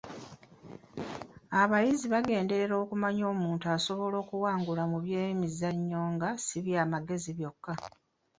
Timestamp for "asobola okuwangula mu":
3.75-4.97